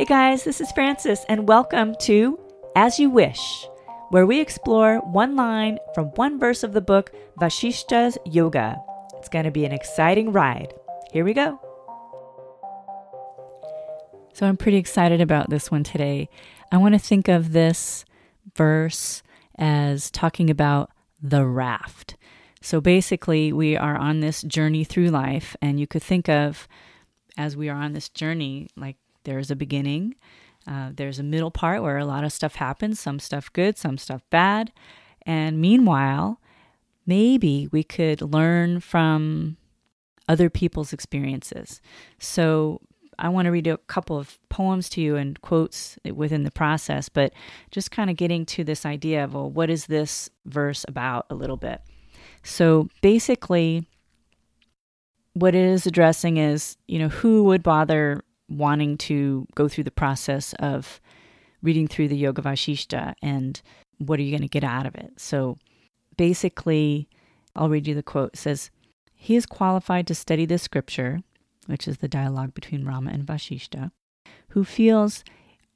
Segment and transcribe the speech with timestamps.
[0.00, 2.40] Hey guys, this is Frances, and welcome to
[2.74, 3.68] As You Wish,
[4.08, 8.80] where we explore one line from one verse of the book Vashishta's Yoga.
[9.18, 10.72] It's going to be an exciting ride.
[11.12, 11.60] Here we go.
[14.32, 16.30] So, I'm pretty excited about this one today.
[16.72, 18.06] I want to think of this
[18.56, 19.22] verse
[19.58, 20.90] as talking about
[21.20, 22.16] the raft.
[22.62, 26.66] So, basically, we are on this journey through life, and you could think of
[27.36, 30.14] as we are on this journey, like there's a beginning,
[30.66, 33.98] uh, there's a middle part where a lot of stuff happens, some stuff good, some
[33.98, 34.72] stuff bad.
[35.26, 36.40] And meanwhile,
[37.06, 39.56] maybe we could learn from
[40.28, 41.80] other people's experiences.
[42.18, 42.80] So
[43.18, 47.08] I want to read a couple of poems to you and quotes within the process,
[47.08, 47.32] but
[47.70, 51.34] just kind of getting to this idea of, well, what is this verse about a
[51.34, 51.82] little bit?
[52.42, 53.86] So basically,
[55.34, 59.90] what it is addressing is, you know, who would bother wanting to go through the
[59.90, 61.00] process of
[61.62, 63.62] reading through the Yoga Vashishta and
[63.98, 65.12] what are you going to get out of it?
[65.16, 65.58] So
[66.16, 67.08] basically,
[67.54, 68.34] I'll read you the quote.
[68.34, 68.70] It says,
[69.14, 71.20] He is qualified to study this scripture,
[71.66, 73.92] which is the dialogue between Rama and Vashishta,
[74.48, 75.22] who feels,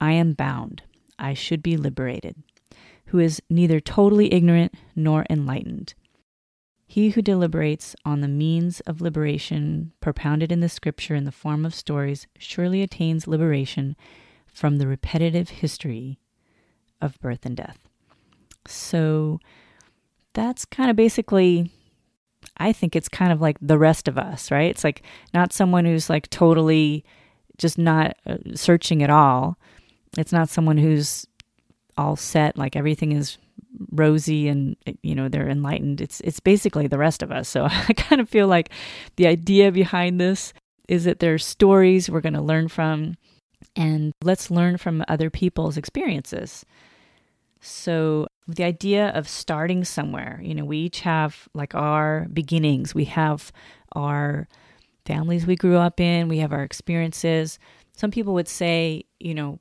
[0.00, 0.82] I am bound,
[1.18, 2.42] I should be liberated,
[3.06, 5.94] who is neither totally ignorant nor enlightened
[6.86, 11.64] he who deliberates on the means of liberation propounded in the scripture in the form
[11.64, 13.96] of stories surely attains liberation
[14.46, 16.18] from the repetitive history
[17.00, 17.78] of birth and death.
[18.66, 19.40] So
[20.32, 21.70] that's kind of basically,
[22.56, 24.70] I think it's kind of like the rest of us, right?
[24.70, 27.04] It's like not someone who's like totally
[27.56, 29.58] just not uh, searching at all.
[30.18, 31.26] It's not someone who's
[31.96, 33.38] all set, like everything is
[33.90, 36.00] rosy and you know they're enlightened.
[36.00, 37.48] It's it's basically the rest of us.
[37.48, 38.70] So i kind of feel like
[39.16, 40.52] the idea behind this
[40.88, 43.14] is that there's stories we're going to learn from
[43.74, 46.64] and let's learn from other people's experiences.
[47.60, 52.94] So the idea of starting somewhere you know we each have like our beginnings.
[52.94, 53.52] We have
[53.92, 54.48] our
[55.06, 56.28] families we grew up in.
[56.28, 57.58] We have our experiences.
[57.96, 59.58] Some people would say you know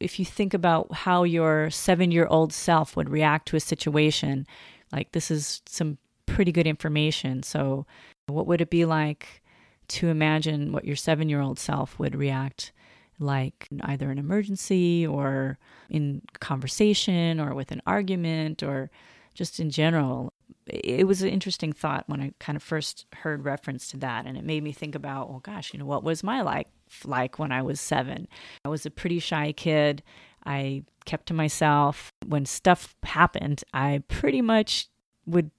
[0.00, 4.46] if you think about how your seven year old self would react to a situation,
[4.92, 7.42] like this is some pretty good information.
[7.42, 7.86] So,
[8.26, 9.42] what would it be like
[9.88, 12.72] to imagine what your seven year old self would react
[13.18, 15.58] like either an emergency or
[15.90, 18.90] in conversation or with an argument or
[19.34, 20.32] just in general?
[20.66, 24.26] It was an interesting thought when I kind of first heard reference to that.
[24.26, 26.68] And it made me think about, oh gosh, you know, what was my like
[27.04, 28.28] like when I was seven.
[28.64, 30.02] I was a pretty shy kid.
[30.44, 32.12] I kept to myself.
[32.26, 34.88] When stuff happened, I pretty much
[35.26, 35.50] would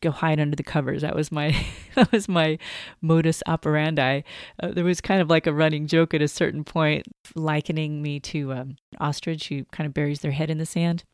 [0.00, 1.02] go hide under the covers.
[1.02, 1.56] That was my
[1.94, 2.58] that was my
[3.00, 4.22] modus operandi.
[4.62, 8.20] Uh, there was kind of like a running joke at a certain point, likening me
[8.20, 11.04] to um, ostrich who kind of buries their head in the sand.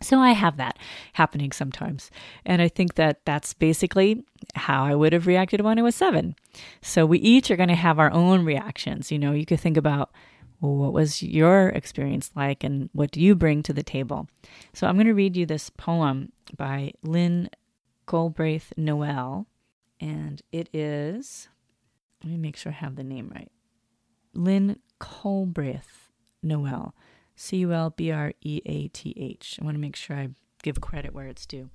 [0.00, 0.78] So I have that
[1.14, 2.10] happening sometimes.
[2.44, 4.24] And I think that that's basically
[4.54, 6.34] how I would have reacted when I was seven.
[6.82, 9.12] So we each are going to have our own reactions.
[9.12, 10.10] You know, you could think about,
[10.60, 14.28] well, what was your experience like and what do you bring to the table?
[14.72, 17.50] So I'm going to read you this poem by Lynn
[18.06, 19.46] Galbraith Noel.
[20.00, 21.48] And it is,
[22.22, 23.50] let me make sure I have the name right.
[24.32, 26.08] Lynn Culbreath
[26.42, 26.94] Noel.
[27.40, 29.58] C U L B R E A T H.
[29.60, 30.28] I want to make sure I
[30.62, 31.70] give credit where it's due.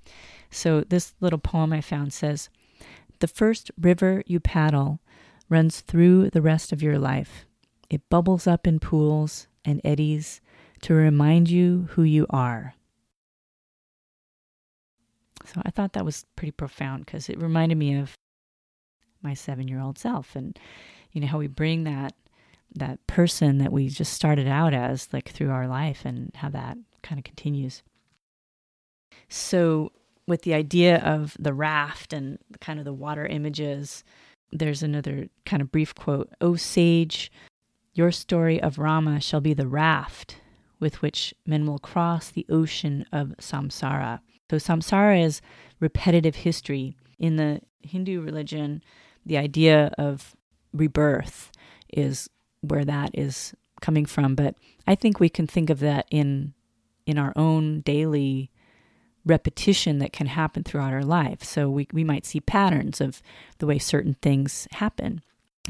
[0.51, 2.49] So, this little poem I found says
[3.19, 4.99] The first river you paddle
[5.49, 7.47] runs through the rest of your life.
[7.89, 10.39] It bubbles up in pools and eddies
[10.81, 12.75] to remind you who you are.
[15.45, 18.13] So, I thought that was pretty profound because it reminded me of
[19.23, 20.59] my seven year old self and,
[21.11, 22.13] you know, how we bring that
[22.75, 26.77] that person that we just started out as like through our life and how that
[27.01, 27.83] kind of continues.
[29.29, 29.91] So
[30.27, 34.03] with the idea of the raft and kind of the water images
[34.51, 36.29] there's another kind of brief quote.
[36.39, 37.31] O sage
[37.93, 40.37] your story of rama shall be the raft
[40.79, 44.19] with which men will cross the ocean of samsara.
[44.49, 45.41] So samsara is
[45.79, 46.95] repetitive history.
[47.17, 48.83] In the hindu religion
[49.25, 50.35] the idea of
[50.73, 51.51] rebirth
[51.91, 52.29] is
[52.71, 54.55] where that is coming from, but
[54.87, 56.53] I think we can think of that in
[57.05, 58.49] in our own daily
[59.25, 61.43] repetition that can happen throughout our life.
[61.43, 63.21] So we, we might see patterns of
[63.57, 65.21] the way certain things happen.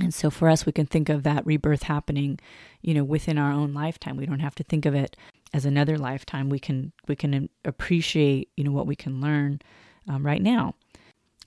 [0.01, 2.39] And so for us, we can think of that rebirth happening,
[2.81, 4.17] you know, within our own lifetime.
[4.17, 5.15] We don't have to think of it
[5.53, 6.49] as another lifetime.
[6.49, 9.61] We can we can appreciate, you know, what we can learn
[10.09, 10.75] um, right now.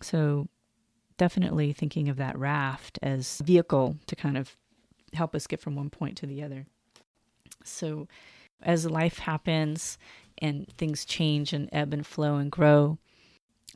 [0.00, 0.49] So
[1.19, 4.56] definitely thinking of that raft as vehicle to kind of
[5.15, 6.67] help us get from one point to the other.
[7.65, 8.09] So,
[8.63, 9.99] as life happens
[10.39, 12.99] and things change and ebb and flow and grow,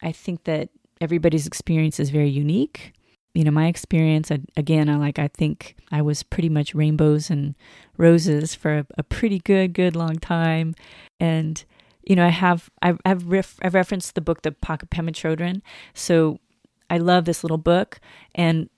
[0.03, 0.71] I think that
[1.01, 2.93] everybody's experience is very unique.
[3.35, 7.55] You know, my experience, again, I like, I think I was pretty much rainbows and
[7.97, 10.75] roses for a, a pretty good, good long time.
[11.19, 11.65] And,
[12.03, 15.63] you know, I have, I've, I've, ref, I've referenced the book, The Pocket Pema.
[15.95, 16.41] So
[16.91, 18.01] I love this little book.
[18.35, 18.69] And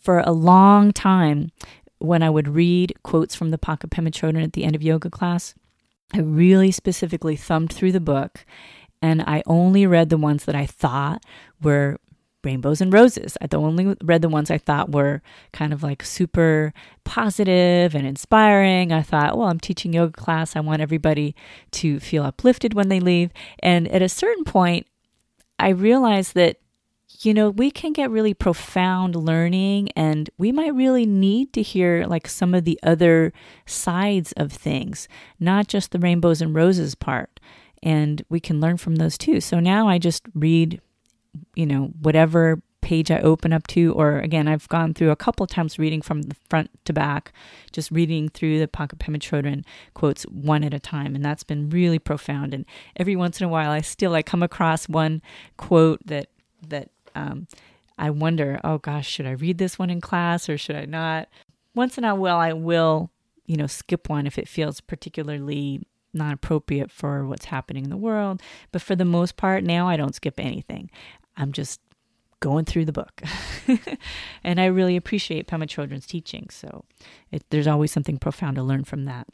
[0.00, 1.52] for a long time,
[1.98, 5.10] when I would read quotes from the Pocket Pema Chodron at the end of yoga
[5.10, 5.54] class,
[6.12, 8.44] I really specifically thumbed through the book
[9.02, 11.24] and I only read the ones that I thought
[11.62, 11.98] were
[12.42, 13.36] rainbows and roses.
[13.40, 16.72] I only read the ones I thought were kind of like super
[17.04, 18.92] positive and inspiring.
[18.92, 20.56] I thought, well, I'm teaching yoga class.
[20.56, 21.34] I want everybody
[21.72, 23.30] to feel uplifted when they leave.
[23.62, 24.86] And at a certain point,
[25.58, 26.56] I realized that
[27.22, 32.06] you know, we can get really profound learning and we might really need to hear
[32.06, 33.32] like some of the other
[33.66, 35.06] sides of things,
[35.38, 37.38] not just the rainbows and roses part.
[37.82, 39.40] And we can learn from those too.
[39.40, 40.80] So now I just read,
[41.54, 45.44] you know, whatever page I open up to, or again, I've gone through a couple
[45.44, 47.32] of times reading from the front to back,
[47.70, 51.14] just reading through the Pocket Pema Chodron quotes one at a time.
[51.14, 52.54] And that's been really profound.
[52.54, 52.64] And
[52.96, 55.20] every once in a while, I still I come across one
[55.58, 56.30] quote that
[56.68, 57.46] that um,
[57.98, 61.28] I wonder, oh gosh, should I read this one in class or should I not?
[61.74, 63.10] Once in a while, I will,
[63.46, 67.96] you know, skip one if it feels particularly not appropriate for what's happening in the
[67.96, 68.42] world.
[68.72, 70.90] But for the most part, now I don't skip anything.
[71.36, 71.80] I'm just
[72.40, 73.22] going through the book.
[74.44, 76.48] and I really appreciate Pema Chodron's teaching.
[76.50, 76.84] So
[77.30, 79.26] it, there's always something profound to learn from that.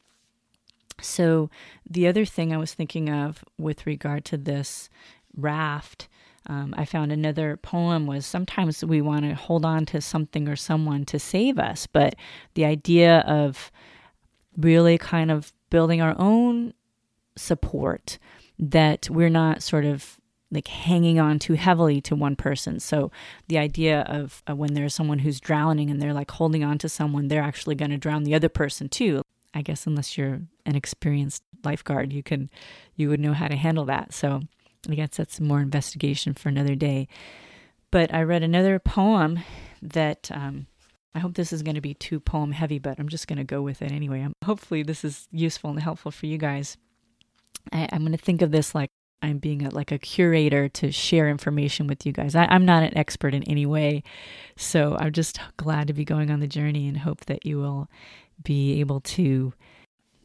[1.00, 1.50] So
[1.88, 4.90] the other thing I was thinking of with regard to this
[5.36, 6.08] raft
[6.48, 10.56] um, I found another poem was sometimes we want to hold on to something or
[10.56, 12.14] someone to save us, but
[12.54, 13.72] the idea of
[14.56, 16.72] really kind of building our own
[17.36, 18.18] support
[18.58, 20.18] that we're not sort of
[20.50, 22.78] like hanging on too heavily to one person.
[22.78, 23.10] So
[23.48, 26.88] the idea of uh, when there's someone who's drowning and they're like holding on to
[26.88, 29.22] someone, they're actually going to drown the other person too.
[29.52, 32.50] I guess unless you're an experienced lifeguard, you can
[32.94, 34.14] you would know how to handle that.
[34.14, 34.42] So
[34.88, 37.08] I guess that's more investigation for another day.
[37.90, 39.40] But I read another poem
[39.80, 40.66] that um,
[41.14, 43.44] I hope this is going to be too poem heavy, but I'm just going to
[43.44, 44.22] go with it anyway.
[44.22, 46.76] I'm, hopefully, this is useful and helpful for you guys.
[47.72, 48.90] I, am going to think of this like
[49.22, 52.34] I'm being a, like a curator to share information with you guys.
[52.34, 54.02] I, I'm not an expert in any way,
[54.56, 57.88] so I'm just glad to be going on the journey and hope that you will
[58.42, 59.54] be able to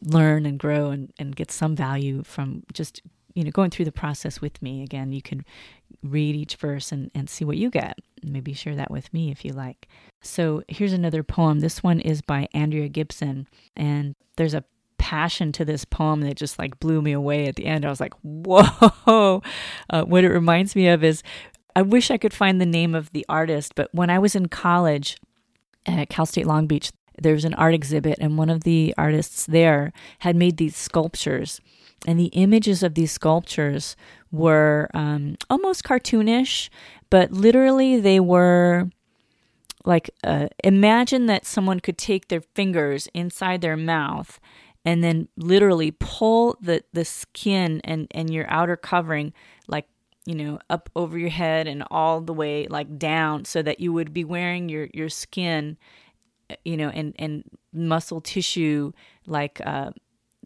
[0.04, 3.02] learn and grow and, and get some value from just
[3.34, 4.84] you know, going through the process with me.
[4.84, 5.46] Again, you can
[6.04, 7.98] read each verse and, and see what you get.
[8.24, 9.88] Maybe share that with me if you like.
[10.22, 11.60] So here's another poem.
[11.60, 13.48] This one is by Andrea Gibson.
[13.76, 14.64] And there's a
[14.98, 17.86] passion to this poem that just like blew me away at the end.
[17.86, 19.42] I was like, whoa.
[19.90, 21.24] Uh, what it reminds me of is
[21.76, 24.48] I wish I could find the name of the artist, but when I was in
[24.48, 25.18] college
[25.86, 26.92] at Cal State Long Beach,
[27.22, 31.62] there was an art exhibit, and one of the artists there had made these sculptures
[32.08, 33.96] and the images of these sculptures
[34.32, 36.70] were um, almost cartoonish,
[37.10, 38.90] but literally they were
[39.86, 44.40] like uh, imagine that someone could take their fingers inside their mouth
[44.86, 49.34] and then literally pull the, the skin and, and your outer covering
[49.68, 49.88] like
[50.26, 53.92] you know up over your head and all the way like down so that you
[53.92, 55.78] would be wearing your your skin
[56.64, 57.44] you know and and
[57.74, 58.92] muscle tissue
[59.26, 59.90] like uh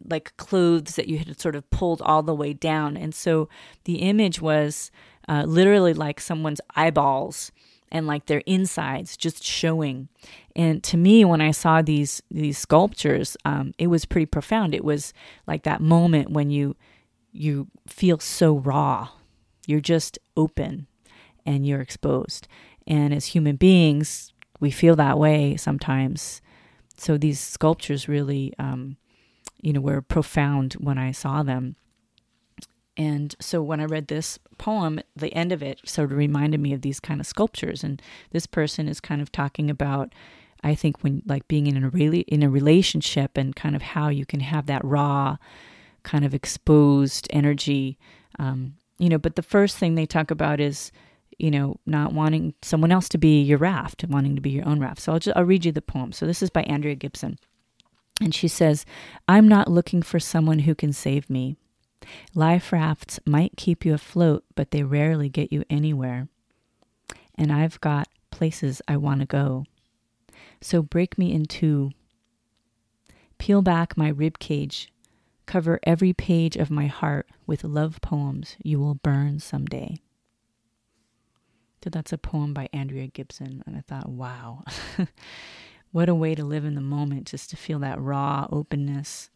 [0.04, 2.96] like clothes that you had sort of pulled all the way down.
[2.96, 3.48] And so
[3.84, 4.90] the image was
[5.28, 7.52] uh, literally like someone's eyeballs
[7.90, 10.08] and like their insides just showing.
[10.54, 14.74] And to me, when I saw these these sculptures, um, it was pretty profound.
[14.74, 15.12] It was
[15.46, 16.76] like that moment when you
[17.32, 19.10] you feel so raw,
[19.66, 20.86] you're just open,
[21.44, 22.48] and you're exposed.
[22.86, 26.40] And as human beings, we feel that way sometimes.
[26.96, 28.96] So these sculptures really um,
[29.66, 31.74] you know, were profound when I saw them.
[32.96, 36.72] And so when I read this poem, the end of it sort of reminded me
[36.72, 37.82] of these kind of sculptures.
[37.82, 40.14] And this person is kind of talking about,
[40.62, 44.08] I think, when like being in a really in a relationship and kind of how
[44.08, 45.36] you can have that raw,
[46.04, 47.98] kind of exposed energy.
[48.38, 50.92] Um, you know, but the first thing they talk about is,
[51.40, 54.78] you know, not wanting someone else to be your raft, wanting to be your own
[54.78, 55.00] raft.
[55.00, 56.12] So I'll just I'll read you the poem.
[56.12, 57.36] So this is by Andrea Gibson.
[58.20, 58.86] And she says,
[59.28, 61.56] I'm not looking for someone who can save me.
[62.34, 66.28] Life rafts might keep you afloat, but they rarely get you anywhere.
[67.36, 69.64] And I've got places I want to go.
[70.60, 71.90] So break me in two.
[73.38, 74.92] Peel back my rib cage.
[75.44, 80.00] Cover every page of my heart with love poems you will burn someday.
[81.84, 83.62] So that's a poem by Andrea Gibson.
[83.64, 84.64] And I thought, wow,
[85.92, 89.30] what a way to live in the moment, just to feel that raw openness.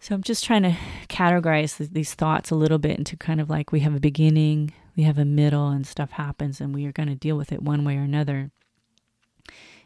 [0.00, 0.76] So I'm just trying to
[1.08, 5.02] categorize these thoughts a little bit into kind of like we have a beginning, we
[5.02, 7.84] have a middle, and stuff happens, and we are going to deal with it one
[7.84, 8.50] way or another.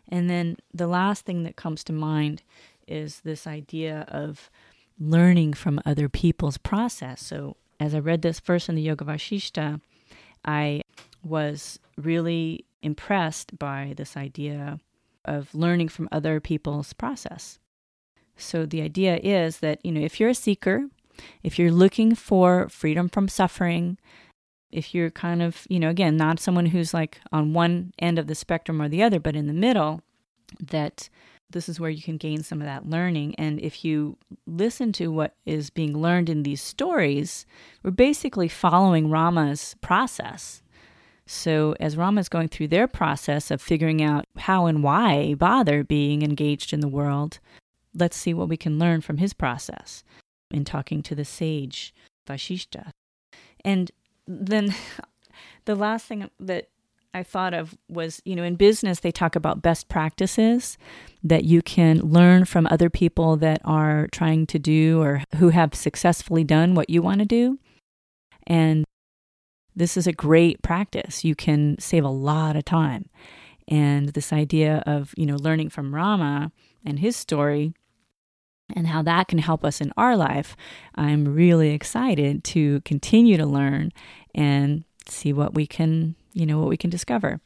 [0.09, 2.43] And then the last thing that comes to mind
[2.87, 4.51] is this idea of
[5.01, 7.21] learning from other people's process.
[7.21, 9.81] So as I read this verse in the Yoga Vashishta,
[10.45, 10.83] I
[11.25, 14.79] was really impressed by this idea
[15.25, 17.59] of learning from other people's process.
[18.37, 20.89] So the idea is that, you know, if you're a seeker,
[21.43, 23.99] if you're looking for freedom from suffering,
[24.73, 28.27] if you're kind of, you know, again, not someone who's like on one end of
[28.27, 30.03] the spectrum or the other, but in the middle,
[30.61, 31.09] that
[31.51, 33.37] this is where you can gain some of that learning.
[33.37, 37.47] And if you listen to what is being learned in these stories,
[37.85, 40.63] we're basically following Rama's process.
[41.27, 45.83] So, as Rama is going through their process of figuring out how and why bother
[45.83, 47.39] being engaged in the world,
[47.95, 50.05] let's see what we can learn from his process
[50.51, 51.95] in talking to the sage
[52.29, 52.91] Vashishta.
[53.65, 53.91] And
[54.27, 54.75] then
[55.65, 56.69] the last thing that
[57.15, 60.77] I thought of was, you know, in business, they talk about best practices
[61.23, 65.75] that you can learn from other people that are trying to do or who have
[65.75, 67.59] successfully done what you want to do.
[68.47, 68.85] And
[69.77, 71.25] this is a great practice.
[71.25, 73.09] You can save a lot of time.
[73.69, 76.53] And this idea of, you know, learning from Rama
[76.85, 77.73] and his story
[78.75, 80.57] and how that can help us in our life,
[80.95, 83.93] I'm really excited to continue to learn
[84.35, 87.41] and see what we can, you know, what we can discover.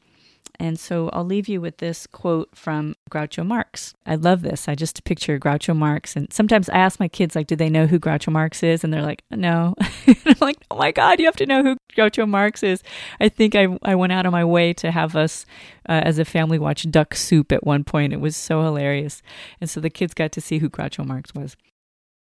[0.60, 3.94] And so I'll leave you with this quote from Groucho Marx.
[4.04, 4.66] I love this.
[4.66, 6.16] I just picture Groucho Marx.
[6.16, 8.82] And sometimes I ask my kids, like, do they know who Groucho Marx is?
[8.82, 9.74] And they're like, no.
[10.06, 12.82] I'm like, oh my God, you have to know who Groucho Marx is.
[13.20, 15.46] I think I, I went out of my way to have us
[15.88, 18.12] uh, as a family watch Duck Soup at one point.
[18.12, 19.22] It was so hilarious.
[19.60, 21.56] And so the kids got to see who Groucho Marx was.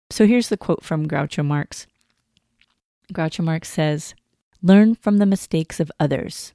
[0.10, 1.88] So here's the quote from Groucho Marx
[3.14, 4.16] Groucho Marx says,
[4.62, 6.54] Learn from the mistakes of others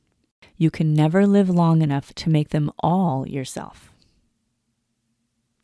[0.56, 3.92] you can never live long enough to make them all yourself.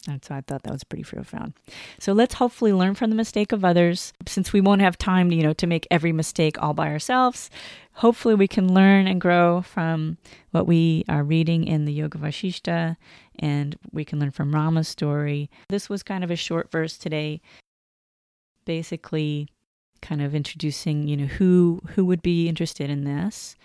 [0.08, 1.52] And so I thought that was pretty profound.
[1.98, 4.12] So let's hopefully learn from the mistake of others.
[4.26, 7.50] Since we won't have time, you know, to make every mistake all by ourselves,
[7.94, 10.16] hopefully we can learn and grow from
[10.50, 12.96] what we are reading in the Yoga Vashishta
[13.38, 15.50] and we can learn from Rama's story.
[15.68, 17.40] This was kind of a short verse today,
[18.64, 19.48] basically
[20.00, 23.56] kind of introducing, you know, who who would be interested in this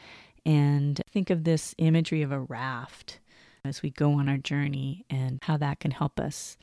[0.45, 3.19] and think of this imagery of a raft
[3.65, 6.57] as we go on our journey and how that can help us